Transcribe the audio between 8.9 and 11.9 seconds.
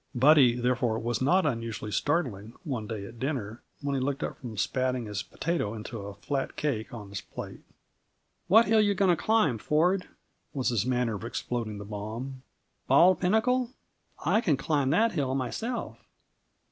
going to climb, Ford?" was his manner of exploding his